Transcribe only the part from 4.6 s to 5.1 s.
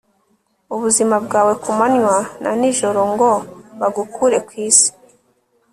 isi